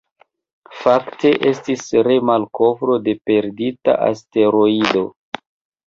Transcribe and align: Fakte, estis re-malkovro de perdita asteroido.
Fakte, 0.77 1.33
estis 1.51 1.85
re-malkovro 2.09 2.99
de 3.09 3.17
perdita 3.31 3.99
asteroido. 4.11 5.09